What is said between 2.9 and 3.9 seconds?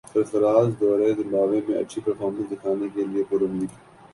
کیلئے پر امید